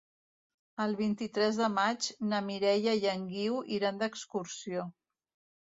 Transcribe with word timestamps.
El 0.85 0.95
vint-i-tres 1.01 1.59
de 1.65 1.67
maig 1.75 2.09
na 2.33 2.41
Mireia 2.49 2.97
i 3.03 3.07
en 3.13 3.29
Guiu 3.37 3.63
iran 3.79 4.03
d'excursió. 4.03 4.91